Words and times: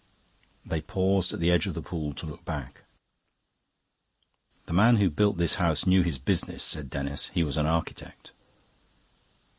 They 0.65 0.81
paused 0.81 1.31
at 1.31 1.39
the 1.39 1.51
edge 1.51 1.67
of 1.67 1.75
the 1.75 1.81
pool 1.83 2.15
to 2.15 2.25
look 2.25 2.43
back. 2.43 2.85
"The 4.65 4.73
man 4.73 4.95
who 4.95 5.11
built 5.11 5.37
this 5.37 5.57
house 5.61 5.85
knew 5.85 6.01
his 6.01 6.17
business," 6.17 6.63
said 6.63 6.89
Denis. 6.89 7.29
"He 7.35 7.43
was 7.43 7.55
an 7.55 7.67
architect." 7.67 8.31